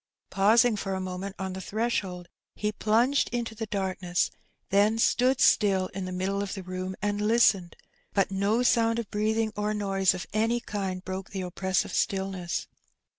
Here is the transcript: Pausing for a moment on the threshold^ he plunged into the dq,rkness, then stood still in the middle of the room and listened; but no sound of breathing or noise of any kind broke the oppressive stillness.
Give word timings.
Pausing 0.31 0.75
for 0.75 0.95
a 0.95 0.99
moment 0.99 1.35
on 1.37 1.53
the 1.53 1.59
threshold^ 1.59 2.25
he 2.55 2.71
plunged 2.71 3.29
into 3.29 3.53
the 3.53 3.67
dq,rkness, 3.67 4.31
then 4.71 4.97
stood 4.97 5.39
still 5.39 5.89
in 5.89 6.05
the 6.05 6.11
middle 6.11 6.41
of 6.41 6.55
the 6.55 6.63
room 6.63 6.95
and 7.03 7.21
listened; 7.21 7.75
but 8.11 8.31
no 8.31 8.63
sound 8.63 8.97
of 8.97 9.11
breathing 9.11 9.53
or 9.55 9.75
noise 9.75 10.15
of 10.15 10.25
any 10.33 10.59
kind 10.59 11.05
broke 11.05 11.29
the 11.29 11.41
oppressive 11.41 11.93
stillness. 11.93 12.65